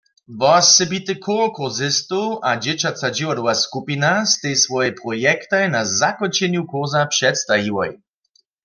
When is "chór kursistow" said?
1.23-2.27